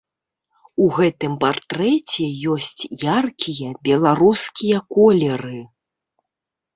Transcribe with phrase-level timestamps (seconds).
[0.83, 5.53] У гэтым партрэце ёсць яркія беларускія колеры.